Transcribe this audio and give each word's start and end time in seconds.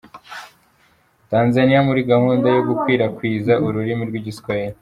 Tanzaniya 1.31 1.81
muri 1.87 2.01
gahunda 2.11 2.47
yo 2.55 2.61
gukwirakwiza 2.69 3.53
ururimi 3.65 4.03
rw’Igiswahili 4.09 4.77